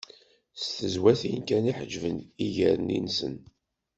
[0.61, 3.35] S tezwatin kan i d-ḥeǧben iger-nni-nsen.